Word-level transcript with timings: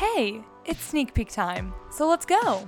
Hey, 0.00 0.40
it's 0.64 0.82
sneak 0.82 1.12
peek 1.12 1.28
time, 1.28 1.74
so 1.90 2.08
let's 2.08 2.24
go! 2.24 2.66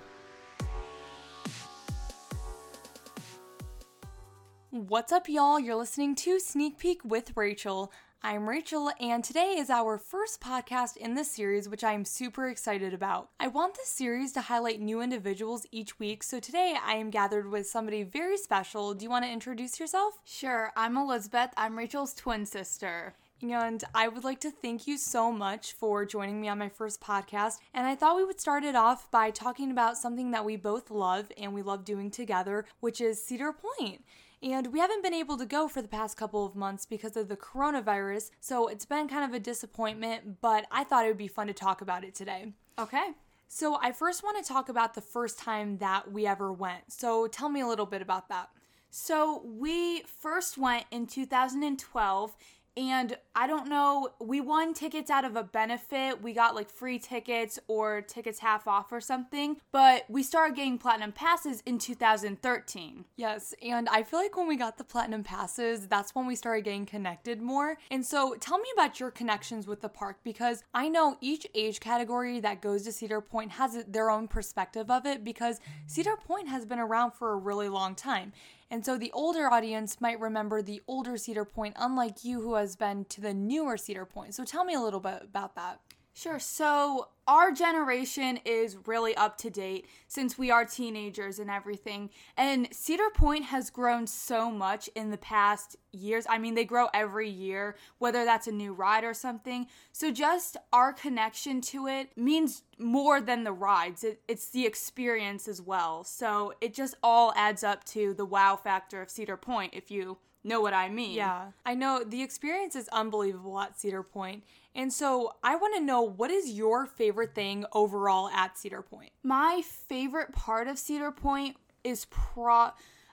What's 4.68 5.12
up, 5.12 5.30
y'all? 5.30 5.58
You're 5.58 5.76
listening 5.76 6.14
to 6.16 6.38
Sneak 6.38 6.76
Peek 6.76 7.02
with 7.06 7.34
Rachel. 7.34 7.90
I'm 8.22 8.46
Rachel, 8.46 8.92
and 9.00 9.24
today 9.24 9.54
is 9.56 9.70
our 9.70 9.96
first 9.96 10.42
podcast 10.42 10.98
in 10.98 11.14
this 11.14 11.30
series, 11.30 11.70
which 11.70 11.82
I'm 11.82 12.04
super 12.04 12.50
excited 12.50 12.92
about. 12.92 13.30
I 13.40 13.48
want 13.48 13.76
this 13.76 13.88
series 13.88 14.32
to 14.32 14.42
highlight 14.42 14.82
new 14.82 15.00
individuals 15.00 15.64
each 15.72 15.98
week, 15.98 16.22
so 16.22 16.38
today 16.38 16.76
I 16.84 16.96
am 16.96 17.08
gathered 17.08 17.48
with 17.48 17.66
somebody 17.66 18.02
very 18.02 18.36
special. 18.36 18.92
Do 18.92 19.04
you 19.04 19.10
want 19.10 19.24
to 19.24 19.32
introduce 19.32 19.80
yourself? 19.80 20.20
Sure, 20.26 20.70
I'm 20.76 20.98
Elizabeth. 20.98 21.48
I'm 21.56 21.78
Rachel's 21.78 22.12
twin 22.12 22.44
sister. 22.44 23.14
And 23.42 23.82
I 23.92 24.06
would 24.06 24.22
like 24.22 24.40
to 24.40 24.50
thank 24.50 24.86
you 24.86 24.96
so 24.96 25.32
much 25.32 25.72
for 25.72 26.04
joining 26.04 26.40
me 26.40 26.48
on 26.48 26.58
my 26.58 26.68
first 26.68 27.00
podcast. 27.00 27.58
And 27.74 27.86
I 27.86 27.96
thought 27.96 28.16
we 28.16 28.24
would 28.24 28.40
start 28.40 28.62
it 28.62 28.76
off 28.76 29.10
by 29.10 29.30
talking 29.30 29.72
about 29.72 29.96
something 29.96 30.30
that 30.30 30.44
we 30.44 30.54
both 30.54 30.90
love 30.90 31.32
and 31.36 31.52
we 31.52 31.62
love 31.62 31.84
doing 31.84 32.10
together, 32.10 32.64
which 32.78 33.00
is 33.00 33.22
Cedar 33.22 33.52
Point. 33.52 34.04
And 34.42 34.72
we 34.72 34.78
haven't 34.78 35.02
been 35.02 35.14
able 35.14 35.36
to 35.38 35.46
go 35.46 35.66
for 35.66 35.82
the 35.82 35.88
past 35.88 36.16
couple 36.16 36.46
of 36.46 36.54
months 36.54 36.86
because 36.86 37.16
of 37.16 37.28
the 37.28 37.36
coronavirus, 37.36 38.30
so 38.40 38.66
it's 38.66 38.84
been 38.84 39.08
kind 39.08 39.24
of 39.24 39.34
a 39.34 39.40
disappointment, 39.40 40.40
but 40.40 40.66
I 40.70 40.82
thought 40.82 41.04
it 41.04 41.08
would 41.08 41.16
be 41.16 41.28
fun 41.28 41.46
to 41.46 41.52
talk 41.52 41.80
about 41.80 42.02
it 42.02 42.14
today. 42.14 42.52
Okay. 42.78 43.12
So, 43.46 43.78
I 43.80 43.92
first 43.92 44.24
want 44.24 44.42
to 44.42 44.52
talk 44.52 44.68
about 44.68 44.94
the 44.94 45.00
first 45.00 45.38
time 45.38 45.76
that 45.78 46.10
we 46.10 46.26
ever 46.26 46.52
went. 46.52 46.90
So, 46.90 47.26
tell 47.26 47.50
me 47.50 47.60
a 47.60 47.66
little 47.66 47.86
bit 47.86 48.02
about 48.02 48.30
that. 48.30 48.48
So, 48.90 49.42
we 49.44 50.02
first 50.02 50.58
went 50.58 50.86
in 50.90 51.06
2012 51.06 52.34
and 52.76 53.16
I 53.34 53.46
don't 53.46 53.68
know, 53.68 54.10
we 54.20 54.40
won 54.40 54.72
tickets 54.74 55.10
out 55.10 55.24
of 55.24 55.36
a 55.36 55.42
benefit. 55.42 56.22
We 56.22 56.32
got 56.32 56.54
like 56.54 56.70
free 56.70 56.98
tickets 56.98 57.58
or 57.68 58.00
tickets 58.02 58.38
half 58.38 58.66
off 58.66 58.92
or 58.92 59.00
something, 59.00 59.58
but 59.72 60.04
we 60.08 60.22
started 60.22 60.56
getting 60.56 60.78
platinum 60.78 61.12
passes 61.12 61.62
in 61.66 61.78
2013. 61.78 63.04
Yes, 63.16 63.54
and 63.62 63.88
I 63.88 64.02
feel 64.02 64.20
like 64.20 64.36
when 64.36 64.48
we 64.48 64.56
got 64.56 64.78
the 64.78 64.84
platinum 64.84 65.22
passes, 65.22 65.86
that's 65.86 66.14
when 66.14 66.26
we 66.26 66.34
started 66.34 66.64
getting 66.64 66.86
connected 66.86 67.42
more. 67.42 67.78
And 67.90 68.04
so 68.04 68.36
tell 68.40 68.58
me 68.58 68.68
about 68.74 69.00
your 69.00 69.10
connections 69.10 69.66
with 69.66 69.80
the 69.80 69.88
park 69.88 70.18
because 70.24 70.64
I 70.72 70.88
know 70.88 71.16
each 71.20 71.46
age 71.54 71.80
category 71.80 72.40
that 72.40 72.62
goes 72.62 72.82
to 72.84 72.92
Cedar 72.92 73.20
Point 73.20 73.52
has 73.52 73.84
their 73.86 74.10
own 74.10 74.28
perspective 74.28 74.90
of 74.90 75.06
it 75.06 75.24
because 75.24 75.60
Cedar 75.86 76.16
Point 76.16 76.48
has 76.48 76.64
been 76.64 76.78
around 76.78 77.12
for 77.12 77.32
a 77.32 77.36
really 77.36 77.68
long 77.68 77.94
time. 77.94 78.32
And 78.72 78.86
so 78.86 78.96
the 78.96 79.12
older 79.12 79.52
audience 79.52 80.00
might 80.00 80.18
remember 80.18 80.62
the 80.62 80.80
older 80.88 81.18
Cedar 81.18 81.44
Point, 81.44 81.76
unlike 81.78 82.24
you 82.24 82.40
who 82.40 82.54
has 82.54 82.74
been 82.74 83.04
to 83.10 83.20
the 83.20 83.34
newer 83.34 83.76
Cedar 83.76 84.06
Point. 84.06 84.34
So 84.34 84.46
tell 84.46 84.64
me 84.64 84.72
a 84.72 84.80
little 84.80 84.98
bit 84.98 85.20
about 85.22 85.54
that. 85.56 85.80
Sure. 86.14 86.38
So, 86.38 87.08
our 87.26 87.52
generation 87.52 88.38
is 88.44 88.76
really 88.86 89.14
up 89.16 89.36
to 89.38 89.50
date 89.50 89.86
since 90.08 90.36
we 90.36 90.50
are 90.50 90.64
teenagers 90.64 91.38
and 91.38 91.50
everything. 91.50 92.10
And 92.36 92.68
Cedar 92.72 93.10
Point 93.14 93.44
has 93.44 93.70
grown 93.70 94.06
so 94.06 94.50
much 94.50 94.88
in 94.94 95.10
the 95.10 95.18
past 95.18 95.76
years. 95.92 96.26
I 96.28 96.38
mean, 96.38 96.54
they 96.54 96.64
grow 96.64 96.88
every 96.92 97.28
year, 97.28 97.76
whether 97.98 98.24
that's 98.24 98.46
a 98.46 98.52
new 98.52 98.72
ride 98.72 99.04
or 99.04 99.14
something. 99.14 99.66
So, 99.92 100.10
just 100.10 100.56
our 100.72 100.92
connection 100.92 101.60
to 101.62 101.86
it 101.86 102.16
means 102.16 102.62
more 102.78 103.20
than 103.20 103.44
the 103.44 103.52
rides, 103.52 104.02
it, 104.02 104.20
it's 104.26 104.50
the 104.50 104.66
experience 104.66 105.46
as 105.46 105.60
well. 105.62 106.04
So, 106.04 106.54
it 106.60 106.74
just 106.74 106.94
all 107.02 107.32
adds 107.36 107.62
up 107.62 107.84
to 107.86 108.14
the 108.14 108.26
wow 108.26 108.56
factor 108.56 109.00
of 109.00 109.10
Cedar 109.10 109.36
Point 109.36 109.74
if 109.74 109.90
you 109.90 110.18
know 110.44 110.60
what 110.60 110.74
I 110.74 110.88
mean. 110.88 111.14
Yeah. 111.14 111.52
I 111.64 111.74
know 111.74 112.02
the 112.04 112.22
experience 112.22 112.74
is 112.74 112.88
unbelievable 112.88 113.58
at 113.60 113.78
Cedar 113.78 114.02
Point. 114.02 114.42
And 114.74 114.92
so 114.92 115.34
I 115.42 115.56
want 115.56 115.74
to 115.76 115.82
know 115.82 116.00
what 116.02 116.30
is 116.30 116.50
your 116.50 116.86
favorite 116.86 117.11
thing 117.26 117.64
overall 117.72 118.28
at 118.30 118.56
Cedar 118.58 118.82
Point? 118.82 119.10
My 119.22 119.62
favorite 119.88 120.32
part 120.32 120.68
of 120.68 120.78
Cedar 120.78 121.10
Point 121.12 121.56
is 121.84 122.06
pro 122.10 122.70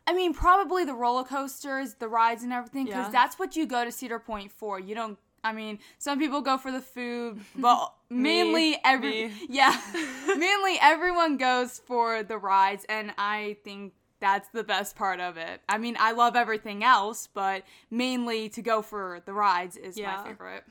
I 0.08 0.14
mean 0.14 0.34
probably 0.34 0.86
the 0.86 0.94
roller 0.94 1.24
coasters, 1.24 1.96
the 1.96 2.08
rides 2.08 2.44
and 2.44 2.54
everything 2.54 2.86
cuz 2.88 2.96
Yeah. 2.96 3.10
that's 3.12 3.38
what 3.38 3.56
you 3.56 3.66
go 3.66 3.84
to 3.86 3.92
Cedar 3.92 4.20
Point 4.20 4.52
for. 4.52 4.80
You 4.80 4.96
don't 4.96 5.18
I 5.42 5.54
mean, 5.54 5.80
some 6.00 6.20
people 6.20 6.42
go 6.42 6.58
for 6.58 6.70
the 6.72 6.82
food, 6.82 7.40
but 7.56 7.94
mainly 8.10 8.78
every 8.84 9.28
Me. 9.30 9.34
yeah, 9.50 9.80
mainly 10.38 10.78
everyone 10.82 11.38
goes 11.38 11.80
for 11.80 12.24
the 12.24 12.38
rides 12.38 12.86
and 12.90 13.14
I 13.18 13.58
think 13.64 13.94
that's 14.20 14.50
the 14.50 14.66
best 14.66 14.98
part 14.98 15.22
of 15.22 15.38
it. 15.38 15.62
I 15.70 15.78
mean, 15.78 15.96
I 15.98 16.12
love 16.12 16.36
everything 16.36 16.84
else, 16.84 17.28
but 17.28 17.64
mainly 17.90 18.50
to 18.50 18.62
go 18.62 18.82
for 18.82 19.22
the 19.26 19.32
rides 19.32 19.78
is 19.78 19.98
Yeah. 19.98 20.18
my 20.18 20.24
favorite. 20.28 20.66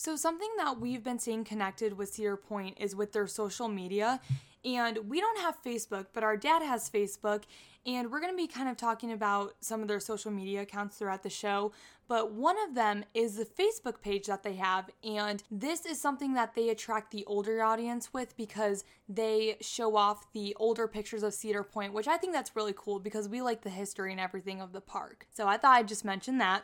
So, 0.00 0.14
something 0.14 0.50
that 0.58 0.78
we've 0.78 1.02
been 1.02 1.18
seeing 1.18 1.42
connected 1.42 1.98
with 1.98 2.10
Cedar 2.10 2.36
Point 2.36 2.76
is 2.78 2.94
with 2.94 3.12
their 3.12 3.26
social 3.26 3.66
media. 3.66 4.20
And 4.64 4.96
we 5.08 5.20
don't 5.20 5.40
have 5.40 5.60
Facebook, 5.60 6.06
but 6.12 6.22
our 6.22 6.36
dad 6.36 6.62
has 6.62 6.88
Facebook. 6.88 7.42
And 7.84 8.08
we're 8.08 8.20
going 8.20 8.32
to 8.32 8.36
be 8.36 8.46
kind 8.46 8.68
of 8.68 8.76
talking 8.76 9.10
about 9.10 9.56
some 9.60 9.82
of 9.82 9.88
their 9.88 9.98
social 9.98 10.30
media 10.30 10.62
accounts 10.62 10.96
throughout 10.96 11.24
the 11.24 11.30
show. 11.30 11.72
But 12.06 12.30
one 12.30 12.54
of 12.68 12.76
them 12.76 13.06
is 13.12 13.34
the 13.34 13.44
Facebook 13.44 14.00
page 14.00 14.26
that 14.26 14.44
they 14.44 14.54
have. 14.54 14.88
And 15.02 15.42
this 15.50 15.84
is 15.84 16.00
something 16.00 16.34
that 16.34 16.54
they 16.54 16.68
attract 16.68 17.10
the 17.10 17.24
older 17.24 17.60
audience 17.64 18.14
with 18.14 18.36
because 18.36 18.84
they 19.08 19.56
show 19.60 19.96
off 19.96 20.32
the 20.32 20.54
older 20.60 20.86
pictures 20.86 21.24
of 21.24 21.34
Cedar 21.34 21.64
Point, 21.64 21.92
which 21.92 22.06
I 22.06 22.18
think 22.18 22.32
that's 22.32 22.54
really 22.54 22.74
cool 22.76 23.00
because 23.00 23.28
we 23.28 23.42
like 23.42 23.62
the 23.62 23.70
history 23.70 24.12
and 24.12 24.20
everything 24.20 24.60
of 24.60 24.72
the 24.72 24.80
park. 24.80 25.26
So 25.34 25.48
I 25.48 25.56
thought 25.56 25.74
I'd 25.74 25.88
just 25.88 26.04
mention 26.04 26.38
that. 26.38 26.62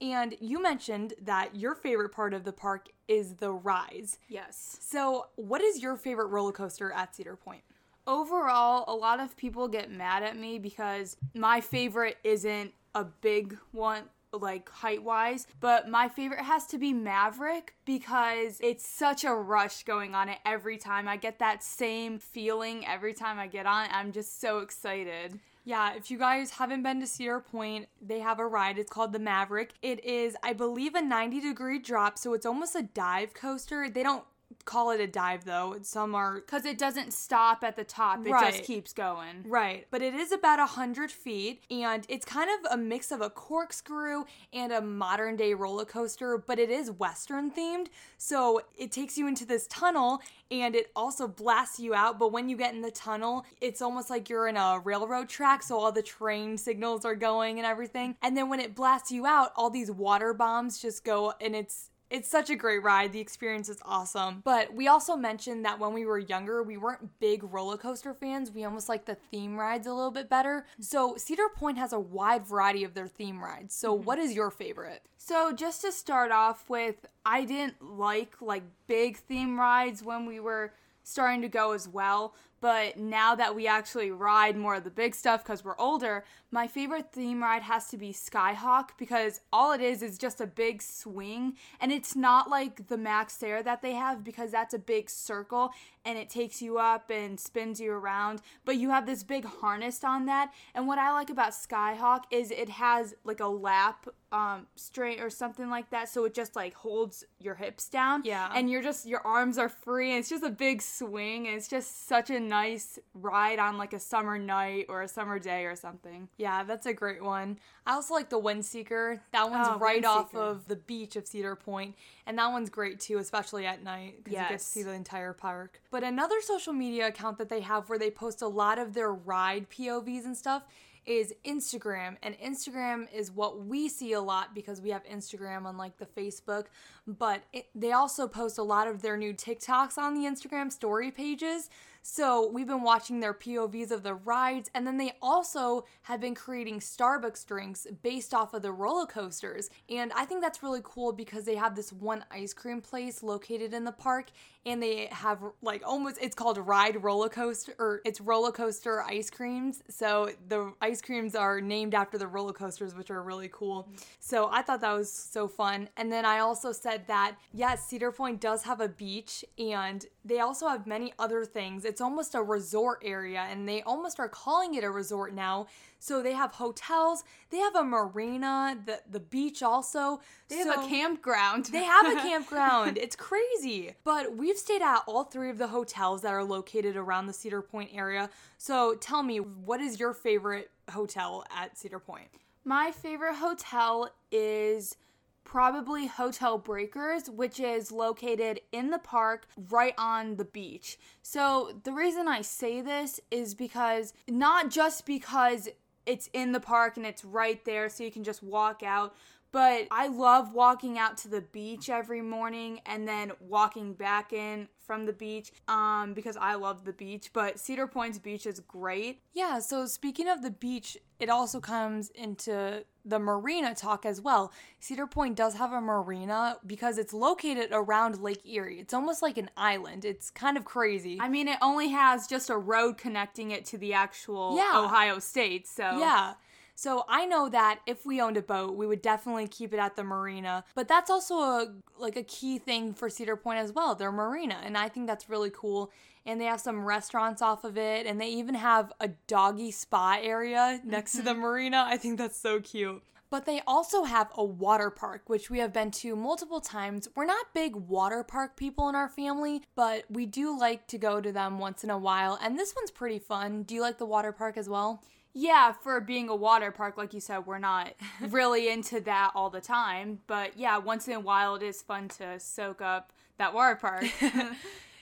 And 0.00 0.34
you 0.40 0.60
mentioned 0.60 1.14
that 1.22 1.56
your 1.56 1.74
favorite 1.74 2.10
part 2.10 2.34
of 2.34 2.44
the 2.44 2.52
park 2.52 2.88
is 3.08 3.34
the 3.34 3.52
rides. 3.52 4.18
Yes. 4.28 4.76
So, 4.80 5.26
what 5.36 5.60
is 5.60 5.82
your 5.82 5.96
favorite 5.96 6.26
roller 6.26 6.52
coaster 6.52 6.92
at 6.92 7.14
Cedar 7.14 7.36
Point? 7.36 7.62
overall, 8.06 8.84
a 8.86 8.94
lot 8.94 9.20
of 9.20 9.36
people 9.36 9.68
get 9.68 9.90
mad 9.90 10.22
at 10.22 10.36
me 10.36 10.58
because 10.58 11.16
my 11.34 11.60
favorite 11.60 12.18
isn't 12.24 12.72
a 12.94 13.04
big 13.04 13.56
one 13.72 14.04
like 14.32 14.68
height 14.68 15.02
wise, 15.02 15.46
but 15.60 15.88
my 15.88 16.08
favorite 16.08 16.40
has 16.40 16.66
to 16.66 16.78
be 16.78 16.92
Maverick 16.92 17.74
because 17.84 18.58
it's 18.60 18.86
such 18.86 19.24
a 19.24 19.32
rush 19.32 19.84
going 19.84 20.14
on 20.14 20.28
it 20.28 20.38
every 20.44 20.76
time. 20.76 21.06
I 21.06 21.16
get 21.16 21.38
that 21.38 21.62
same 21.62 22.18
feeling 22.18 22.84
every 22.86 23.14
time 23.14 23.38
I 23.38 23.46
get 23.46 23.66
on. 23.66 23.84
it. 23.86 23.92
I'm 23.94 24.10
just 24.12 24.40
so 24.40 24.58
excited. 24.58 25.38
Yeah, 25.66 25.94
if 25.94 26.10
you 26.10 26.18
guys 26.18 26.50
haven't 26.50 26.82
been 26.82 27.00
to 27.00 27.06
Cedar 27.06 27.40
Point, 27.40 27.88
they 28.02 28.20
have 28.20 28.38
a 28.38 28.46
ride. 28.46 28.78
It's 28.78 28.90
called 28.90 29.14
the 29.14 29.18
Maverick. 29.18 29.72
It 29.80 30.04
is, 30.04 30.36
I 30.42 30.52
believe, 30.52 30.94
a 30.94 31.00
90 31.00 31.40
degree 31.40 31.78
drop, 31.78 32.18
so 32.18 32.34
it's 32.34 32.44
almost 32.44 32.76
a 32.76 32.82
dive 32.82 33.32
coaster. 33.32 33.88
They 33.88 34.02
don't 34.02 34.24
call 34.64 34.90
it 34.90 35.00
a 35.00 35.06
dive 35.06 35.44
though. 35.44 35.76
Some 35.82 36.14
are 36.14 36.36
Because 36.36 36.64
it 36.64 36.78
doesn't 36.78 37.12
stop 37.12 37.62
at 37.64 37.76
the 37.76 37.84
top, 37.84 38.26
it 38.26 38.30
Right. 38.30 38.52
just 38.54 38.64
keeps 38.64 38.92
going. 38.92 39.44
Right, 39.46 39.86
but 39.90 40.02
it 40.02 40.14
is 40.14 40.32
about 40.32 40.58
a 40.58 40.66
hundred 40.66 41.10
feet, 41.10 41.62
and 41.70 42.04
it's 42.08 42.24
kind 42.24 42.48
of 42.50 42.72
a 42.72 42.76
mix 42.76 43.10
of 43.12 43.20
a 43.20 43.30
corkscrew 43.30 44.24
and 44.52 44.72
a 44.72 44.80
modern 44.80 45.36
day 45.36 45.54
roller 45.54 45.84
coaster, 45.84 46.38
but 46.38 46.58
it 46.58 46.70
is 46.70 46.90
Western 46.90 47.50
themed. 47.50 47.88
So 48.18 48.60
it 48.76 48.92
takes 48.92 49.18
you 49.18 49.26
into 49.28 49.44
this 49.44 49.66
tunnel, 49.68 50.20
and 50.50 50.74
it 50.74 50.90
also 50.94 51.26
blasts 51.28 51.78
you 51.80 51.94
out. 51.94 52.18
But 52.18 52.32
when 52.32 52.48
you 52.48 52.56
get 52.56 52.74
in 52.74 52.82
the 52.82 52.90
tunnel, 52.90 53.44
it's 53.60 53.82
almost 53.82 54.10
like 54.10 54.28
you're 54.28 54.48
in 54.48 54.56
a 54.56 54.80
railroad 54.82 55.28
track, 55.28 55.62
so 55.62 55.78
all 55.78 55.92
the 55.92 56.02
train 56.02 56.56
signals 56.56 57.04
are 57.04 57.14
going 57.14 57.58
and 57.58 57.66
everything. 57.66 58.16
And 58.22 58.36
then 58.36 58.48
when 58.48 58.60
it 58.60 58.74
blasts 58.74 59.10
you 59.10 59.26
out, 59.26 59.52
all 59.56 59.70
these 59.70 59.90
water 59.90 60.32
bombs 60.34 60.80
just 60.80 61.04
go, 61.04 61.34
and 61.40 61.54
it's 61.54 61.90
it's 62.14 62.28
such 62.28 62.48
a 62.48 62.54
great 62.54 62.80
ride. 62.84 63.12
The 63.12 63.18
experience 63.18 63.68
is 63.68 63.80
awesome. 63.84 64.40
But 64.44 64.72
we 64.72 64.86
also 64.86 65.16
mentioned 65.16 65.64
that 65.64 65.80
when 65.80 65.92
we 65.92 66.06
were 66.06 66.20
younger, 66.20 66.62
we 66.62 66.76
weren't 66.76 67.18
big 67.18 67.42
roller 67.42 67.76
coaster 67.76 68.14
fans. 68.14 68.52
We 68.52 68.62
almost 68.62 68.88
like 68.88 69.04
the 69.04 69.16
theme 69.16 69.56
rides 69.56 69.88
a 69.88 69.92
little 69.92 70.12
bit 70.12 70.30
better. 70.30 70.64
So 70.78 71.16
Cedar 71.16 71.48
Point 71.56 71.76
has 71.78 71.92
a 71.92 71.98
wide 71.98 72.46
variety 72.46 72.84
of 72.84 72.94
their 72.94 73.08
theme 73.08 73.42
rides. 73.42 73.74
So 73.74 73.92
mm-hmm. 73.92 74.04
what 74.04 74.20
is 74.20 74.32
your 74.32 74.52
favorite? 74.52 75.02
So 75.18 75.52
just 75.52 75.80
to 75.80 75.90
start 75.90 76.30
off 76.30 76.70
with, 76.70 77.04
I 77.26 77.44
didn't 77.44 77.82
like 77.82 78.40
like 78.40 78.62
big 78.86 79.16
theme 79.16 79.58
rides 79.58 80.00
when 80.04 80.24
we 80.24 80.38
were 80.38 80.72
starting 81.02 81.42
to 81.42 81.48
go 81.48 81.72
as 81.72 81.88
well, 81.88 82.34
but 82.64 82.96
now 82.96 83.34
that 83.34 83.54
we 83.54 83.66
actually 83.66 84.10
ride 84.10 84.56
more 84.56 84.76
of 84.76 84.84
the 84.84 84.90
big 84.90 85.14
stuff 85.14 85.44
cuz 85.44 85.62
we're 85.62 85.78
older, 85.78 86.24
my 86.50 86.66
favorite 86.66 87.12
theme 87.12 87.42
ride 87.42 87.60
has 87.60 87.88
to 87.88 87.98
be 87.98 88.10
Skyhawk 88.10 88.90
because 88.96 89.40
all 89.52 89.72
it 89.72 89.82
is 89.82 90.00
is 90.02 90.16
just 90.16 90.40
a 90.40 90.46
big 90.46 90.80
swing 90.80 91.58
and 91.78 91.92
it's 91.92 92.16
not 92.16 92.48
like 92.48 92.86
the 92.86 92.96
Max 92.96 93.42
Air 93.42 93.62
that 93.62 93.82
they 93.82 93.92
have 93.92 94.24
because 94.24 94.50
that's 94.50 94.72
a 94.72 94.78
big 94.78 95.10
circle 95.10 95.74
and 96.06 96.16
it 96.16 96.30
takes 96.30 96.62
you 96.62 96.78
up 96.78 97.10
and 97.10 97.38
spins 97.40 97.80
you 97.80 97.90
around, 97.90 98.40
but 98.64 98.76
you 98.76 98.90
have 98.90 99.04
this 99.06 99.22
big 99.22 99.44
harness 99.44 100.04
on 100.04 100.26
that. 100.26 100.52
And 100.74 100.86
what 100.86 100.98
I 100.98 101.12
like 101.12 101.30
about 101.30 101.52
Skyhawk 101.52 102.24
is 102.30 102.50
it 102.50 102.68
has 102.68 103.14
like 103.24 103.40
a 103.40 103.46
lap 103.48 104.06
um 104.32 104.66
string 104.74 105.20
or 105.20 105.30
something 105.30 105.70
like 105.70 105.90
that 105.90 106.08
so 106.08 106.24
it 106.24 106.34
just 106.34 106.56
like 106.56 106.74
holds 106.74 107.24
your 107.38 107.54
hips 107.54 107.88
down 107.88 108.22
Yeah. 108.24 108.50
and 108.52 108.68
you're 108.68 108.82
just 108.82 109.06
your 109.06 109.24
arms 109.24 109.58
are 109.58 109.68
free 109.68 110.10
and 110.10 110.18
it's 110.18 110.28
just 110.28 110.42
a 110.42 110.50
big 110.50 110.82
swing 110.82 111.46
and 111.46 111.56
it's 111.56 111.68
just 111.68 112.08
such 112.08 112.30
a 112.30 112.40
nice 112.54 112.98
ride 113.14 113.58
on 113.58 113.76
like 113.78 113.92
a 113.92 113.98
summer 113.98 114.38
night 114.38 114.86
or 114.88 115.02
a 115.02 115.08
summer 115.08 115.38
day 115.38 115.64
or 115.64 115.74
something. 115.74 116.28
Yeah, 116.36 116.62
that's 116.62 116.86
a 116.86 116.92
great 116.92 117.22
one. 117.22 117.58
I 117.86 117.94
also 117.94 118.14
like 118.14 118.28
the 118.30 118.40
Windseeker. 118.40 119.20
That 119.32 119.50
one's 119.50 119.68
Oh, 119.70 119.78
right 119.78 120.04
off 120.04 120.34
of 120.34 120.68
the 120.68 120.76
beach 120.76 121.16
of 121.16 121.26
Cedar 121.26 121.56
Point, 121.56 121.96
and 122.26 122.38
that 122.38 122.50
one's 122.52 122.70
great 122.70 123.00
too, 123.00 123.18
especially 123.18 123.66
at 123.66 123.82
night 123.82 124.22
because 124.24 124.32
you 124.32 124.48
get 124.48 124.58
to 124.58 124.64
see 124.64 124.82
the 124.82 124.92
entire 124.92 125.32
park. 125.32 125.80
But 125.90 126.04
another 126.04 126.40
social 126.40 126.72
media 126.72 127.08
account 127.08 127.38
that 127.38 127.48
they 127.48 127.60
have 127.60 127.88
where 127.88 127.98
they 127.98 128.10
post 128.10 128.42
a 128.42 128.48
lot 128.48 128.78
of 128.78 128.94
their 128.94 129.12
ride 129.12 129.68
POVs 129.70 130.24
and 130.24 130.36
stuff 130.36 130.62
is 131.06 131.34
Instagram, 131.44 132.16
and 132.22 132.34
Instagram 132.38 133.06
is 133.12 133.30
what 133.30 133.66
we 133.66 133.88
see 133.90 134.14
a 134.14 134.20
lot 134.20 134.54
because 134.54 134.80
we 134.80 134.88
have 134.90 135.04
Instagram 135.04 135.68
unlike 135.68 135.98
the 135.98 136.06
Facebook. 136.06 136.66
But 137.06 137.42
it, 137.52 137.66
they 137.74 137.92
also 137.92 138.26
post 138.26 138.56
a 138.56 138.62
lot 138.62 138.88
of 138.88 139.02
their 139.02 139.16
new 139.18 139.34
TikToks 139.34 139.98
on 139.98 140.14
the 140.14 140.22
Instagram 140.22 140.72
story 140.72 141.10
pages. 141.10 141.68
So 142.06 142.46
we've 142.50 142.66
been 142.66 142.82
watching 142.82 143.20
their 143.20 143.32
POVs 143.32 143.90
of 143.90 144.02
the 144.02 144.12
rides, 144.12 144.70
and 144.74 144.86
then 144.86 144.98
they 144.98 145.14
also 145.22 145.86
have 146.02 146.20
been 146.20 146.34
creating 146.34 146.80
Starbucks 146.80 147.46
drinks 147.46 147.86
based 148.02 148.34
off 148.34 148.52
of 148.52 148.60
the 148.60 148.72
roller 148.72 149.06
coasters. 149.06 149.70
And 149.88 150.12
I 150.14 150.26
think 150.26 150.42
that's 150.42 150.62
really 150.62 150.82
cool 150.84 151.12
because 151.12 151.46
they 151.46 151.54
have 151.54 151.74
this 151.74 151.94
one 151.94 152.22
ice 152.30 152.52
cream 152.52 152.82
place 152.82 153.22
located 153.22 153.72
in 153.72 153.84
the 153.84 153.92
park, 153.92 154.26
and 154.66 154.82
they 154.82 155.08
have 155.12 155.38
like 155.62 155.82
almost 155.84 156.18
it's 156.20 156.34
called 156.34 156.58
Ride 156.58 157.02
Roller 157.02 157.30
Coaster, 157.30 157.74
or 157.78 158.02
it's 158.04 158.20
roller 158.20 158.52
coaster 158.52 159.02
ice 159.02 159.30
creams. 159.30 159.82
So 159.88 160.28
the 160.48 160.74
ice 160.82 161.00
creams 161.00 161.34
are 161.34 161.62
named 161.62 161.94
after 161.94 162.18
the 162.18 162.26
roller 162.26 162.52
coasters, 162.52 162.94
which 162.94 163.10
are 163.10 163.22
really 163.22 163.48
cool. 163.50 163.88
So 164.20 164.50
I 164.52 164.60
thought 164.60 164.82
that 164.82 164.92
was 164.92 165.10
so 165.10 165.48
fun. 165.48 165.88
And 165.96 166.12
then 166.12 166.26
I 166.26 166.40
also 166.40 166.70
said 166.70 167.06
that 167.06 167.36
yes, 167.54 167.86
Cedar 167.86 168.12
Point 168.12 168.42
does 168.42 168.62
have 168.64 168.82
a 168.82 168.88
beach, 168.88 169.42
and 169.58 170.04
they 170.22 170.40
also 170.40 170.68
have 170.68 170.86
many 170.86 171.14
other 171.18 171.46
things. 171.46 171.86
It's 171.86 171.93
almost 172.00 172.34
a 172.34 172.42
resort 172.42 173.02
area, 173.04 173.46
and 173.50 173.68
they 173.68 173.82
almost 173.82 174.18
are 174.20 174.28
calling 174.28 174.74
it 174.74 174.84
a 174.84 174.90
resort 174.90 175.34
now. 175.34 175.66
So 175.98 176.22
they 176.22 176.32
have 176.32 176.52
hotels, 176.52 177.24
they 177.50 177.58
have 177.58 177.74
a 177.76 177.82
marina, 177.84 178.78
the 178.84 179.00
the 179.10 179.20
beach 179.20 179.62
also. 179.62 180.20
They 180.48 180.56
have 180.56 180.84
a 180.84 180.86
campground. 180.88 181.66
they 181.66 181.84
have 181.84 182.06
a 182.06 182.20
campground. 182.28 182.98
It's 182.98 183.16
crazy. 183.16 183.94
But 184.04 184.36
we've 184.36 184.58
stayed 184.58 184.82
at 184.82 185.02
all 185.06 185.24
three 185.24 185.48
of 185.50 185.58
the 185.58 185.68
hotels 185.68 186.22
that 186.22 186.32
are 186.32 186.44
located 186.44 186.96
around 186.96 187.26
the 187.26 187.32
Cedar 187.32 187.62
Point 187.62 187.90
area. 187.94 188.28
So 188.58 188.94
tell 188.96 189.22
me, 189.22 189.38
what 189.38 189.80
is 189.80 189.98
your 189.98 190.12
favorite 190.12 190.70
hotel 190.90 191.44
at 191.54 191.78
Cedar 191.78 191.98
Point? 191.98 192.28
My 192.64 192.90
favorite 192.90 193.36
hotel 193.36 194.10
is 194.30 194.96
probably 195.44 196.06
Hotel 196.06 196.58
Breakers, 196.58 197.30
which 197.30 197.60
is 197.60 197.92
located 197.92 198.60
in 198.72 198.90
the 198.90 198.98
park 198.98 199.46
right 199.70 199.94
on 199.96 200.36
the 200.36 200.44
beach. 200.44 200.98
So, 201.22 201.80
the 201.84 201.92
reason 201.92 202.26
I 202.26 202.42
say 202.42 202.80
this 202.80 203.20
is 203.30 203.54
because 203.54 204.12
not 204.28 204.70
just 204.70 205.06
because 205.06 205.68
it's 206.06 206.28
in 206.32 206.52
the 206.52 206.60
park 206.60 206.96
and 206.96 207.06
it's 207.06 207.24
right 207.24 207.64
there 207.64 207.88
so 207.88 208.04
you 208.04 208.10
can 208.10 208.24
just 208.24 208.42
walk 208.42 208.82
out, 208.82 209.14
but 209.54 209.86
I 209.92 210.08
love 210.08 210.52
walking 210.52 210.98
out 210.98 211.16
to 211.18 211.28
the 211.28 211.40
beach 211.40 211.88
every 211.88 212.20
morning 212.20 212.80
and 212.86 213.06
then 213.06 213.30
walking 213.38 213.94
back 213.94 214.32
in 214.32 214.66
from 214.84 215.06
the 215.06 215.12
beach 215.12 215.52
um 215.68 216.12
because 216.12 216.36
I 216.36 216.56
love 216.56 216.84
the 216.84 216.92
beach, 216.92 217.30
but 217.32 217.60
Cedar 217.60 217.86
Point's 217.86 218.18
beach 218.18 218.46
is 218.46 218.58
great. 218.58 219.20
Yeah, 219.32 219.60
so 219.60 219.86
speaking 219.86 220.28
of 220.28 220.42
the 220.42 220.50
beach, 220.50 220.98
it 221.20 221.30
also 221.30 221.60
comes 221.60 222.10
into 222.10 222.84
the 223.04 223.18
marina 223.20 223.76
talk 223.76 224.04
as 224.04 224.20
well. 224.20 224.52
Cedar 224.80 225.06
Point 225.06 225.36
does 225.36 225.54
have 225.54 225.72
a 225.72 225.80
marina 225.80 226.56
because 226.66 226.98
it's 226.98 227.12
located 227.12 227.68
around 227.70 228.20
Lake 228.20 228.44
Erie. 228.44 228.80
It's 228.80 228.92
almost 228.92 229.22
like 229.22 229.38
an 229.38 229.50
island. 229.56 230.04
It's 230.04 230.30
kind 230.30 230.56
of 230.56 230.64
crazy. 230.64 231.18
I 231.20 231.28
mean, 231.28 231.46
it 231.46 231.58
only 231.62 231.90
has 231.90 232.26
just 232.26 232.50
a 232.50 232.56
road 232.56 232.98
connecting 232.98 233.52
it 233.52 233.64
to 233.66 233.78
the 233.78 233.92
actual 233.92 234.56
Yeah. 234.56 234.80
Ohio 234.84 235.20
State. 235.20 235.68
So 235.68 235.98
Yeah. 235.98 236.34
So 236.74 237.04
I 237.08 237.24
know 237.26 237.48
that 237.48 237.80
if 237.86 238.04
we 238.04 238.20
owned 238.20 238.36
a 238.36 238.42
boat, 238.42 238.76
we 238.76 238.86
would 238.86 239.02
definitely 239.02 239.46
keep 239.46 239.72
it 239.72 239.78
at 239.78 239.96
the 239.96 240.04
marina. 240.04 240.64
But 240.74 240.88
that's 240.88 241.10
also 241.10 241.34
a 241.34 241.74
like 241.98 242.16
a 242.16 242.22
key 242.22 242.58
thing 242.58 242.94
for 242.94 243.08
Cedar 243.08 243.36
Point 243.36 243.60
as 243.60 243.72
well, 243.72 243.94
their 243.94 244.12
marina. 244.12 244.60
And 244.62 244.76
I 244.76 244.88
think 244.88 245.06
that's 245.06 245.28
really 245.28 245.50
cool. 245.50 245.92
And 246.26 246.40
they 246.40 246.46
have 246.46 246.60
some 246.60 246.84
restaurants 246.84 247.42
off 247.42 247.64
of 247.64 247.76
it, 247.76 248.06
and 248.06 248.18
they 248.18 248.28
even 248.28 248.54
have 248.54 248.92
a 248.98 249.08
doggy 249.26 249.70
spa 249.70 250.18
area 250.22 250.80
next 250.82 251.12
to 251.12 251.22
the 251.22 251.32
mm-hmm. 251.32 251.40
marina. 251.40 251.84
I 251.86 251.98
think 251.98 252.18
that's 252.18 252.38
so 252.38 252.60
cute. 252.60 253.02
But 253.28 253.46
they 253.46 253.60
also 253.66 254.04
have 254.04 254.30
a 254.36 254.44
water 254.44 254.90
park, 254.90 255.22
which 255.26 255.50
we 255.50 255.58
have 255.58 255.72
been 255.72 255.90
to 255.90 256.14
multiple 256.16 256.60
times. 256.60 257.08
We're 257.14 257.26
not 257.26 257.52
big 257.52 257.74
water 257.74 258.22
park 258.22 258.56
people 258.56 258.88
in 258.88 258.94
our 258.94 259.08
family, 259.08 259.64
but 259.74 260.04
we 260.08 260.24
do 260.24 260.58
like 260.58 260.86
to 260.88 260.98
go 260.98 261.20
to 261.20 261.32
them 261.32 261.58
once 261.58 261.82
in 261.84 261.90
a 261.90 261.98
while. 261.98 262.38
And 262.40 262.58
this 262.58 262.74
one's 262.76 262.90
pretty 262.90 263.18
fun. 263.18 263.64
Do 263.64 263.74
you 263.74 263.80
like 263.80 263.98
the 263.98 264.06
water 264.06 264.32
park 264.32 264.56
as 264.56 264.68
well? 264.68 265.02
Yeah, 265.34 265.72
for 265.72 266.00
being 266.00 266.28
a 266.28 266.36
water 266.36 266.70
park, 266.70 266.96
like 266.96 267.12
you 267.12 267.20
said, 267.20 267.44
we're 267.46 267.58
not 267.58 267.92
really 268.28 268.68
into 268.68 269.00
that 269.00 269.32
all 269.34 269.50
the 269.50 269.60
time. 269.60 270.20
But 270.26 270.56
yeah, 270.56 270.78
once 270.78 271.08
in 271.08 271.14
a 271.14 271.20
while, 271.20 271.56
it 271.56 271.62
is 271.62 271.82
fun 271.82 272.08
to 272.20 272.38
soak 272.38 272.80
up 272.80 273.12
that 273.38 273.52
water 273.52 273.74
park. 273.74 274.06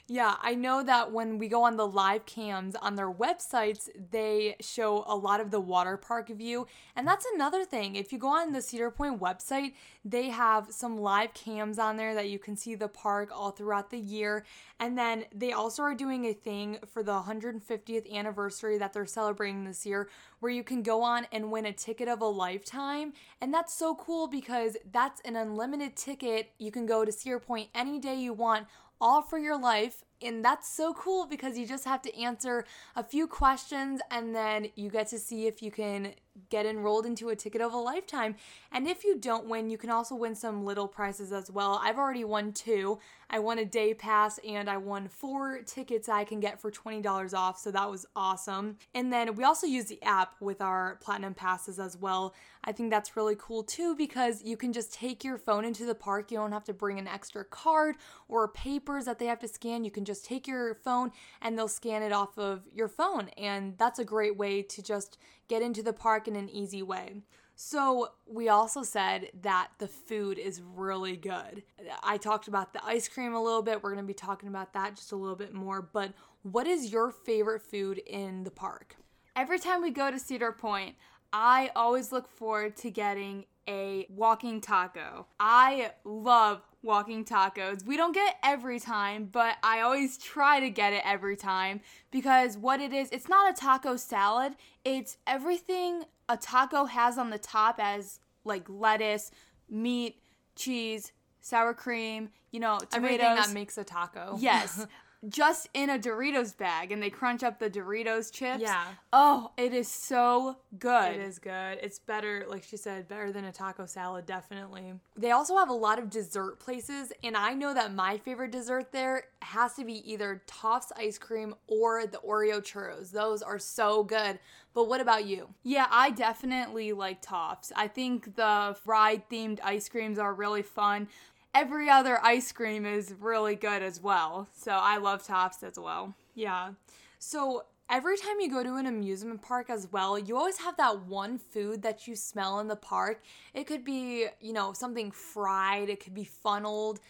Yeah, 0.09 0.35
I 0.43 0.55
know 0.57 0.83
that 0.83 1.13
when 1.13 1.39
we 1.39 1.47
go 1.47 1.63
on 1.63 1.77
the 1.77 1.87
live 1.87 2.27
cams 2.27 2.75
on 2.75 2.97
their 2.97 3.11
websites, 3.11 3.89
they 4.11 4.57
show 4.61 5.05
a 5.07 5.15
lot 5.15 5.41
of 5.41 5.53
the 5.53 5.61
water 5.61 5.97
park 5.97 6.29
view. 6.29 6.67
And 6.97 7.07
that's 7.07 7.25
another 7.35 7.65
thing. 7.65 7.95
If 7.95 8.13
you 8.13 8.19
go 8.19 8.29
on 8.29 8.53
the 8.53 8.61
Cedar 8.61 8.91
Point 8.91 9.21
website, 9.21 9.75
they 10.05 10.31
have 10.31 10.67
some 10.71 10.99
live 10.99 11.33
cams 11.35 11.79
on 11.79 11.97
there 11.97 12.15
that 12.15 12.29
you 12.29 12.41
can 12.41 12.57
see 12.57 12.75
the 12.75 12.89
park 12.89 13.31
all 13.33 13.53
throughout 13.53 13.91
the 13.91 13.99
year. 13.99 14.45
And 14.81 14.99
then 14.99 15.25
they 15.33 15.53
also 15.53 15.85
are 15.85 15.95
doing 15.95 16.25
a 16.27 16.33
thing 16.33 16.79
for 16.93 17.05
the 17.05 17.13
150th 17.13 18.13
anniversary 18.13 18.79
that 18.79 18.93
they're 18.93 19.07
celebrating 19.07 19.65
this 19.65 19.87
year 19.87 20.09
where 20.41 20.51
you 20.51 20.65
can 20.65 20.83
go 20.83 21.03
on 21.03 21.25
and 21.31 21.53
win 21.53 21.67
a 21.67 21.73
ticket 21.73 22.09
of 22.09 22.21
a 22.21 22.27
lifetime. 22.27 23.13
And 23.41 23.55
that's 23.55 23.73
so 23.73 23.95
cool 23.95 24.27
because 24.27 24.77
that's 24.91 25.21
an 25.21 25.37
unlimited 25.37 25.95
ticket. 25.95 26.51
You 26.59 26.73
can 26.73 26.85
go 26.85 27.05
to 27.05 27.13
Cedar 27.13 27.39
Point 27.39 27.69
any 27.77 28.01
day 28.01 28.17
you 28.17 28.33
want 28.33 28.67
all 29.03 29.21
for 29.21 29.39
your 29.39 29.59
life. 29.59 30.05
And 30.23 30.45
that's 30.45 30.69
so 30.69 30.95
cool 30.95 31.27
because 31.27 31.59
you 31.59 31.67
just 31.67 31.85
have 31.85 32.03
to 32.03 32.19
answer 32.19 32.65
a 32.97 33.03
few 33.03 33.27
questions 33.27 34.01
and 34.11 34.35
then 34.35 34.69
you 34.75 34.91
get 34.91 35.09
to 35.09 35.19
see 35.19 35.47
if 35.47 35.63
you 35.63 35.71
can 35.71 36.15
get 36.49 36.67
enrolled 36.67 37.07
into 37.07 37.29
a 37.29 37.37
ticket 37.37 37.61
of 37.61 37.73
a 37.73 37.77
lifetime. 37.77 38.37
And 38.71 38.89
if 38.89 39.05
you 39.05 39.19
don't 39.19 39.47
win, 39.47 39.69
you 39.69 39.77
can 39.77 39.91
also 39.91 40.15
win 40.15 40.35
some 40.35 40.65
little 40.65 40.89
prizes 40.89 41.33
as 41.33 41.51
well. 41.51 41.81
I've 41.83 41.99
already 41.99 42.25
won 42.25 42.53
two. 42.53 42.99
I 43.29 43.39
won 43.39 43.59
a 43.59 43.65
day 43.65 43.95
pass 43.95 44.39
and 44.47 44.69
I 44.69 44.77
won 44.77 45.09
four 45.09 45.61
tickets 45.67 46.09
I 46.09 46.25
can 46.25 46.41
get 46.41 46.61
for 46.61 46.71
$20 46.71 47.35
off. 47.35 47.59
So 47.59 47.71
that 47.71 47.91
was 47.91 48.07
awesome. 48.15 48.77
And 48.95 49.13
then 49.13 49.35
we 49.35 49.45
also 49.45 49.67
use 49.67 49.87
the 49.87 50.03
app 50.03 50.35
with 50.41 50.61
our 50.61 50.97
platinum 51.03 51.35
passes 51.35 51.79
as 51.79 51.97
well. 51.97 52.35
I 52.65 52.73
think 52.73 52.91
that's 52.91 53.17
really 53.17 53.37
cool 53.39 53.63
too 53.63 53.97
because 53.97 54.43
you 54.45 54.57
can 54.57 54.73
just 54.73 54.93
take 54.93 55.25
your 55.25 55.39
phone 55.39 55.65
into 55.65 55.85
the 55.85 55.95
park. 55.95 56.31
You 56.31 56.39
don't 56.39 56.53
have 56.53 56.65
to 56.65 56.75
bring 56.75 56.99
an 56.99 57.09
extra 57.09 57.45
card 57.45 57.97
or 58.29 58.49
papers 58.49 59.07
that 59.07 59.19
they 59.19 59.27
have 59.27 59.41
to 59.41 59.49
scan. 59.49 59.85
You 59.85 59.91
can 59.91 60.05
just 60.05 60.12
take 60.21 60.47
your 60.47 60.75
phone 60.75 61.13
and 61.41 61.57
they'll 61.57 61.69
scan 61.69 62.03
it 62.03 62.13
off 62.13 62.39
of 62.39 62.63
your 62.73 62.89
phone. 62.89 63.29
And 63.39 63.79
that's 63.79 63.99
a 63.99 64.05
great 64.05 64.37
way 64.37 64.63
to 64.63 64.83
just 64.83 65.19
get 65.49 65.63
into 65.63 65.83
the 65.83 65.93
park 65.93 66.29
in 66.29 66.37
an 66.37 66.51
easy 66.51 66.83
way. 66.83 67.23
So, 67.55 68.09
we 68.27 68.49
also 68.49 68.83
said 68.83 69.29
that 69.43 69.69
the 69.79 69.87
food 69.87 70.39
is 70.39 70.63
really 70.75 71.17
good. 71.17 71.63
I 72.03 72.17
talked 72.17 72.49
about 72.49 72.73
the 72.73 72.85
ice 72.85 73.09
cream 73.09 73.35
a 73.35 73.43
little 73.43 73.63
bit. 73.63 73.83
We're 73.83 73.93
going 73.93 74.05
to 74.05 74.09
be 74.09 74.15
talking 74.15 74.49
about 74.49 74.73
that 74.73 74.97
just 74.97 75.13
a 75.13 75.17
little 75.17 75.37
bit 75.37 75.55
more. 75.55 75.83
But 75.83 76.13
what 76.43 76.67
is 76.67 76.91
your 76.91 77.11
favorite 77.11 77.63
food 77.63 77.99
in 77.99 78.45
the 78.45 78.51
park? 78.51 78.97
Every 79.37 79.59
time 79.59 79.83
we 79.83 79.91
go 79.91 80.11
to 80.11 80.19
Cedar 80.19 80.53
Point, 80.53 80.97
I 81.33 81.71
always 81.77 82.11
look 82.11 82.29
forward 82.29 82.77
to 82.79 82.91
getting 82.91 83.45
a 83.69 84.07
walking 84.11 84.61
taco. 84.61 85.27
I 85.39 85.93
love 86.05 86.63
walking 86.83 87.25
tacos. 87.25 87.85
We 87.87 87.97
don't 87.97 88.13
get 88.13 88.31
it 88.31 88.37
every 88.43 88.81
time, 88.81 89.29
but 89.31 89.57
I 89.63 89.81
always 89.81 90.19
try 90.19 90.61
to 90.61 90.71
get 90.71 90.93
it 90.93 91.03
every 91.05 91.37
time 91.37 91.81
because 92.11 92.57
what 92.57 92.81
it 92.81 92.93
is, 92.93 93.09
it's 93.11 93.29
not 93.29 93.51
a 93.51 93.55
taco 93.55 93.97
salad. 93.97 94.55
It's 94.85 95.17
everything 95.27 96.05
a 96.29 96.37
taco 96.37 96.87
has 96.87 97.19
on 97.19 97.31
the 97.31 97.39
top 97.39 97.77
as 97.79 98.19
like 98.45 98.69
lettuce, 98.69 99.31
meat, 99.69 100.21
cheese, 100.57 101.13
sour 101.41 101.75
cream, 101.75 102.31
you 102.51 102.61
know, 102.61 102.79
tomatoes. 102.91 102.95
Everything 102.95 103.35
that 103.37 103.51
makes 103.53 103.79
a 103.79 103.85
taco. 103.85 104.37
Yes. 104.39 104.87
Just 105.29 105.69
in 105.73 105.89
a 105.89 105.99
Doritos 105.99 106.57
bag 106.57 106.91
and 106.91 107.01
they 107.01 107.11
crunch 107.11 107.43
up 107.45 107.59
the 107.61 107.71
Doritos 107.71 108.33
chips. 108.33 108.61
Yeah. 108.61 108.85
Oh, 109.13 109.53
it 109.57 109.73
is 109.73 109.87
so 109.87 110.57
good. 110.79 111.15
It 111.15 111.21
is 111.21 111.39
good. 111.39 111.79
It's 111.81 112.01
better, 112.01 112.45
like 112.49 112.65
she 112.65 112.77
said, 112.77 113.07
better 113.07 113.31
than 113.31 113.45
a 113.45 113.53
taco 113.53 113.87
salad, 113.87 114.27
definitely. 114.27 114.95
They 115.17 115.31
also 115.31 115.57
have 115.57 115.69
a 115.69 115.75
lot 115.75 116.01
of 116.01 116.11
dessert 116.11 116.59
places, 116.59 117.13
and 117.23 117.37
I 117.37 117.55
know 117.55 117.73
that 117.73 117.95
my 117.95 118.19
favorite 118.19 118.51
dessert 118.51 118.91
there 118.91 119.25
has 119.43 119.75
to 119.75 119.85
be 119.85 120.11
either 120.11 120.43
Toft's 120.47 120.93
ice 120.97 121.19
cream 121.19 121.55
or 121.69 122.07
the 122.07 122.19
Oreo 122.19 122.61
churros. 122.61 123.13
Those 123.13 123.43
are 123.43 123.59
so 123.59 124.03
good. 124.03 124.39
But 124.75 124.89
what 124.89 125.03
about 125.03 125.27
you? 125.27 125.51
Yeah, 125.63 125.87
I 125.91 126.11
definitely 126.11 126.93
like 126.93 127.21
Toft's. 127.21 127.73
I 127.77 127.89
think 127.89 128.37
the 128.37 128.75
ride 128.87 129.29
themed 129.29 129.61
ice 129.63 129.89
creams 129.89 130.19
are 130.19 130.33
really 130.33 130.63
fun. 130.63 131.09
Every 131.55 131.91
other 131.91 132.19
ice 132.23 132.51
cream 132.53 132.87
is 132.87 133.15
really 133.21 133.57
good 133.57 133.83
as 133.83 134.01
well. 134.01 134.49
So 134.53 134.73
I 134.73 134.97
love 134.97 135.25
Tops 135.25 135.63
as 135.63 135.79
well. 135.79 136.15
Yeah. 136.35 136.71
So 137.19 137.65
every 137.91 138.17
time 138.17 138.41
you 138.41 138.51
go 138.51 138.63
to 138.63 138.77
an 138.77 138.87
amusement 138.87 139.43
park 139.43 139.69
as 139.69 139.87
well, 139.93 140.19
you 140.19 140.37
always 140.37 140.59
have 140.59 140.77
that 140.79 141.05
one 141.05 141.37
food 141.39 141.83
that 141.83 142.09
you 142.09 142.17
smell 142.17 142.59
in 142.61 142.69
the 142.69 142.77
park. 142.77 143.23
It 143.53 143.67
could 143.67 143.85
be, 143.85 144.27
you 144.41 144.53
know, 144.55 144.73
something 144.73 145.11
fried, 145.11 145.91
it 145.91 146.03
could 146.03 146.15
be 146.15 146.25
funneled. 146.25 147.01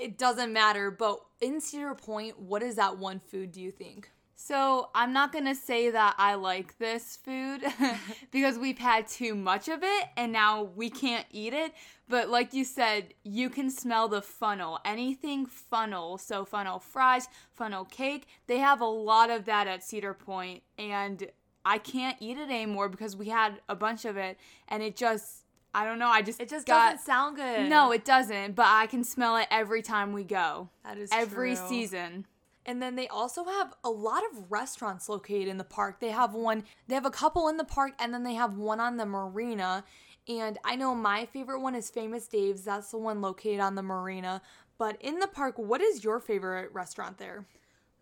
It 0.00 0.16
doesn't 0.16 0.52
matter, 0.52 0.92
but 0.92 1.20
in 1.40 1.60
Cedar 1.60 1.96
Point, 1.96 2.38
what 2.38 2.62
is 2.62 2.76
that 2.76 2.98
one 2.98 3.18
food 3.18 3.50
do 3.50 3.60
you 3.60 3.72
think? 3.72 4.10
So 4.38 4.90
I'm 4.94 5.14
not 5.14 5.32
gonna 5.32 5.54
say 5.54 5.90
that 5.90 6.14
I 6.18 6.34
like 6.34 6.78
this 6.78 7.16
food 7.16 7.62
because 8.30 8.58
we've 8.58 8.78
had 8.78 9.08
too 9.08 9.34
much 9.34 9.68
of 9.68 9.82
it 9.82 10.04
and 10.16 10.30
now 10.30 10.62
we 10.62 10.90
can't 10.90 11.26
eat 11.32 11.54
it. 11.54 11.72
But 12.08 12.28
like 12.28 12.52
you 12.52 12.64
said, 12.64 13.14
you 13.24 13.50
can 13.50 13.70
smell 13.70 14.08
the 14.08 14.22
funnel. 14.22 14.78
Anything 14.84 15.46
funnel, 15.46 16.18
so 16.18 16.44
funnel 16.44 16.78
fries, 16.78 17.28
funnel 17.50 17.84
cake, 17.84 18.28
they 18.46 18.58
have 18.58 18.80
a 18.80 18.86
lot 18.86 19.30
of 19.30 19.46
that 19.46 19.66
at 19.66 19.82
Cedar 19.82 20.14
Point, 20.14 20.62
and 20.78 21.26
I 21.64 21.78
can't 21.78 22.16
eat 22.20 22.38
it 22.38 22.48
anymore 22.48 22.88
because 22.88 23.16
we 23.16 23.28
had 23.28 23.60
a 23.68 23.74
bunch 23.74 24.04
of 24.04 24.16
it 24.16 24.38
and 24.68 24.82
it 24.82 24.96
just 24.96 25.42
I 25.74 25.84
don't 25.84 25.98
know. 25.98 26.08
I 26.08 26.22
just 26.22 26.40
it 26.40 26.48
just 26.48 26.66
got, 26.66 26.92
doesn't 26.92 27.04
sound 27.04 27.36
good. 27.36 27.68
No, 27.68 27.90
it 27.90 28.04
doesn't. 28.04 28.54
But 28.54 28.66
I 28.66 28.86
can 28.86 29.02
smell 29.02 29.36
it 29.36 29.46
every 29.50 29.82
time 29.82 30.12
we 30.12 30.24
go. 30.24 30.70
That 30.84 30.96
is 30.96 31.10
every 31.12 31.54
true. 31.54 31.68
season. 31.68 32.26
And 32.66 32.82
then 32.82 32.96
they 32.96 33.06
also 33.06 33.44
have 33.44 33.74
a 33.84 33.90
lot 33.90 34.22
of 34.30 34.50
restaurants 34.50 35.08
located 35.08 35.46
in 35.46 35.56
the 35.56 35.64
park. 35.64 36.00
They 36.00 36.10
have 36.10 36.34
one, 36.34 36.64
they 36.88 36.96
have 36.96 37.06
a 37.06 37.10
couple 37.10 37.48
in 37.48 37.56
the 37.56 37.64
park, 37.64 37.92
and 37.98 38.12
then 38.12 38.24
they 38.24 38.34
have 38.34 38.58
one 38.58 38.80
on 38.80 38.96
the 38.96 39.06
marina. 39.06 39.84
And 40.28 40.58
I 40.64 40.74
know 40.74 40.94
my 40.94 41.26
favorite 41.26 41.60
one 41.60 41.76
is 41.76 41.88
Famous 41.88 42.26
Dave's. 42.26 42.64
That's 42.64 42.90
the 42.90 42.98
one 42.98 43.22
located 43.22 43.60
on 43.60 43.76
the 43.76 43.82
marina. 43.82 44.42
But 44.78 45.00
in 45.00 45.20
the 45.20 45.28
park, 45.28 45.56
what 45.56 45.80
is 45.80 46.02
your 46.02 46.18
favorite 46.18 46.72
restaurant 46.74 47.18
there? 47.18 47.46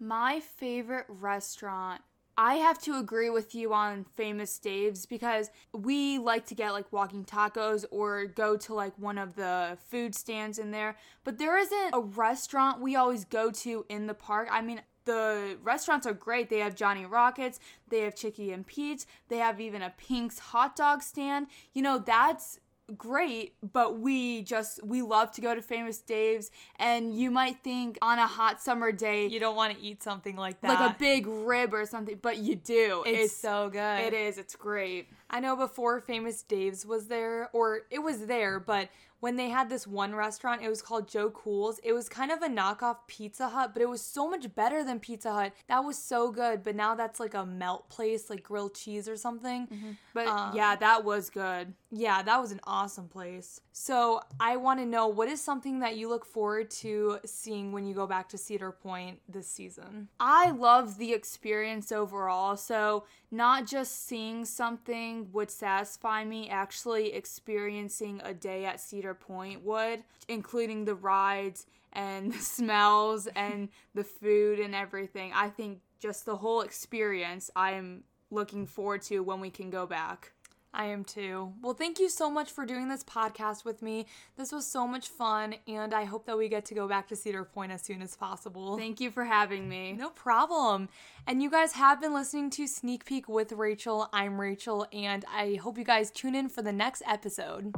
My 0.00 0.40
favorite 0.40 1.06
restaurant 1.08 2.00
I 2.36 2.56
have 2.56 2.78
to 2.82 2.98
agree 2.98 3.30
with 3.30 3.54
you 3.54 3.72
on 3.72 4.04
Famous 4.16 4.58
Dave's 4.58 5.06
because 5.06 5.50
we 5.72 6.18
like 6.18 6.46
to 6.46 6.54
get 6.54 6.72
like 6.72 6.92
walking 6.92 7.24
tacos 7.24 7.84
or 7.90 8.26
go 8.26 8.56
to 8.56 8.74
like 8.74 8.92
one 8.98 9.18
of 9.18 9.36
the 9.36 9.78
food 9.88 10.14
stands 10.14 10.58
in 10.58 10.70
there. 10.70 10.96
But 11.22 11.38
there 11.38 11.56
isn't 11.58 11.90
a 11.92 12.00
restaurant 12.00 12.80
we 12.80 12.96
always 12.96 13.24
go 13.24 13.50
to 13.50 13.86
in 13.88 14.06
the 14.06 14.14
park. 14.14 14.48
I 14.50 14.62
mean, 14.62 14.82
the 15.04 15.58
restaurants 15.62 16.06
are 16.06 16.14
great. 16.14 16.48
They 16.48 16.58
have 16.58 16.74
Johnny 16.74 17.06
Rockets, 17.06 17.60
they 17.88 18.00
have 18.00 18.14
Chickie 18.14 18.52
and 18.52 18.66
Pete's, 18.66 19.06
they 19.28 19.38
have 19.38 19.60
even 19.60 19.82
a 19.82 19.92
Pink's 19.96 20.38
hot 20.38 20.76
dog 20.76 21.02
stand. 21.02 21.46
You 21.72 21.82
know, 21.82 21.98
that's 21.98 22.58
great, 22.96 23.54
but 23.72 23.98
we 23.98 24.42
just 24.42 24.84
we 24.84 25.02
love 25.02 25.32
to 25.32 25.40
go 25.40 25.54
to 25.54 25.62
Famous 25.62 25.98
Dave's 25.98 26.50
and 26.76 27.14
you 27.14 27.30
might 27.30 27.62
think 27.62 27.98
on 28.02 28.18
a 28.18 28.26
hot 28.26 28.60
summer 28.60 28.92
day 28.92 29.26
you 29.26 29.40
don't 29.40 29.56
want 29.56 29.76
to 29.76 29.82
eat 29.82 30.02
something 30.02 30.36
like 30.36 30.60
that. 30.60 30.80
Like 30.80 30.90
a 30.90 30.98
big 30.98 31.26
rib 31.26 31.72
or 31.72 31.86
something, 31.86 32.18
but 32.20 32.38
you 32.38 32.56
do. 32.56 33.02
It's, 33.06 33.24
it's 33.24 33.36
so 33.36 33.70
good. 33.70 34.00
It 34.00 34.12
is. 34.12 34.38
It's 34.38 34.56
great. 34.56 35.08
I 35.30 35.40
know 35.40 35.56
before 35.56 36.00
Famous 36.00 36.42
Dave's 36.42 36.84
was 36.84 37.06
there 37.06 37.48
or 37.52 37.82
it 37.90 38.00
was 38.00 38.26
there, 38.26 38.60
but 38.60 38.88
when 39.24 39.36
they 39.36 39.48
had 39.48 39.70
this 39.70 39.86
one 39.86 40.14
restaurant, 40.14 40.60
it 40.62 40.68
was 40.68 40.82
called 40.82 41.08
Joe 41.08 41.30
Cool's. 41.30 41.80
It 41.82 41.94
was 41.94 42.10
kind 42.10 42.30
of 42.30 42.42
a 42.42 42.46
knockoff 42.46 42.98
Pizza 43.06 43.48
Hut, 43.48 43.70
but 43.72 43.80
it 43.80 43.88
was 43.88 44.02
so 44.02 44.28
much 44.28 44.54
better 44.54 44.84
than 44.84 45.00
Pizza 45.00 45.32
Hut. 45.32 45.54
That 45.66 45.82
was 45.82 45.96
so 45.96 46.30
good, 46.30 46.62
but 46.62 46.76
now 46.76 46.94
that's 46.94 47.18
like 47.18 47.32
a 47.32 47.46
melt 47.46 47.88
place, 47.88 48.28
like 48.28 48.42
grilled 48.42 48.74
cheese 48.74 49.08
or 49.08 49.16
something. 49.16 49.66
Mm-hmm. 49.66 49.90
But 50.12 50.26
um, 50.26 50.54
yeah, 50.54 50.76
that 50.76 51.06
was 51.06 51.30
good. 51.30 51.72
Yeah, 51.90 52.22
that 52.22 52.38
was 52.38 52.52
an 52.52 52.60
awesome 52.64 53.08
place. 53.08 53.62
So 53.72 54.20
I 54.38 54.56
want 54.56 54.80
to 54.80 54.86
know 54.86 55.08
what 55.08 55.28
is 55.28 55.40
something 55.40 55.80
that 55.80 55.96
you 55.96 56.08
look 56.08 56.26
forward 56.26 56.70
to 56.82 57.18
seeing 57.24 57.72
when 57.72 57.86
you 57.86 57.94
go 57.94 58.06
back 58.06 58.28
to 58.30 58.38
Cedar 58.38 58.72
Point 58.72 59.20
this 59.26 59.48
season? 59.48 60.08
I 60.20 60.50
love 60.50 60.98
the 60.98 61.14
experience 61.14 61.92
overall. 61.92 62.56
So 62.56 63.04
not 63.30 63.66
just 63.66 64.06
seeing 64.06 64.44
something 64.44 65.28
would 65.32 65.50
satisfy 65.50 66.24
me, 66.24 66.48
actually 66.48 67.12
experiencing 67.12 68.20
a 68.24 68.34
day 68.34 68.64
at 68.64 68.80
Cedar 69.14 69.26
Point 69.26 69.64
would, 69.64 70.02
including 70.28 70.84
the 70.84 70.94
rides 70.94 71.66
and 71.92 72.32
the 72.34 72.38
smells 72.38 73.26
and 73.28 73.68
the 73.94 74.04
food 74.04 74.58
and 74.58 74.74
everything. 74.74 75.32
I 75.34 75.48
think 75.48 75.80
just 76.00 76.26
the 76.26 76.36
whole 76.36 76.60
experience 76.60 77.50
I 77.56 77.72
am 77.72 78.04
looking 78.30 78.66
forward 78.66 79.02
to 79.02 79.20
when 79.20 79.40
we 79.40 79.50
can 79.50 79.70
go 79.70 79.86
back. 79.86 80.32
I 80.76 80.86
am 80.86 81.04
too. 81.04 81.52
Well, 81.62 81.72
thank 81.72 82.00
you 82.00 82.08
so 82.08 82.28
much 82.28 82.50
for 82.50 82.66
doing 82.66 82.88
this 82.88 83.04
podcast 83.04 83.64
with 83.64 83.80
me. 83.80 84.06
This 84.36 84.50
was 84.50 84.66
so 84.66 84.88
much 84.88 85.06
fun, 85.06 85.54
and 85.68 85.94
I 85.94 86.02
hope 86.02 86.26
that 86.26 86.36
we 86.36 86.48
get 86.48 86.64
to 86.64 86.74
go 86.74 86.88
back 86.88 87.06
to 87.08 87.16
Cedar 87.16 87.44
Point 87.44 87.70
as 87.70 87.80
soon 87.80 88.02
as 88.02 88.16
possible. 88.16 88.76
Thank 88.76 89.00
you 89.00 89.12
for 89.12 89.24
having 89.24 89.68
me. 89.68 89.92
No 89.92 90.10
problem. 90.10 90.88
And 91.28 91.40
you 91.40 91.48
guys 91.48 91.74
have 91.74 92.00
been 92.00 92.12
listening 92.12 92.50
to 92.50 92.66
Sneak 92.66 93.04
Peek 93.04 93.28
with 93.28 93.52
Rachel. 93.52 94.08
I'm 94.12 94.40
Rachel, 94.40 94.88
and 94.92 95.24
I 95.32 95.60
hope 95.62 95.78
you 95.78 95.84
guys 95.84 96.10
tune 96.10 96.34
in 96.34 96.48
for 96.48 96.60
the 96.60 96.72
next 96.72 97.04
episode. 97.06 97.72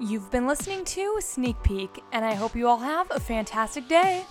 You've 0.00 0.30
been 0.30 0.46
listening 0.46 0.84
to 0.84 1.16
Sneak 1.20 1.60
Peek, 1.64 2.04
and 2.12 2.24
I 2.24 2.34
hope 2.34 2.54
you 2.54 2.68
all 2.68 2.78
have 2.78 3.10
a 3.10 3.18
fantastic 3.18 3.88
day. 3.88 4.24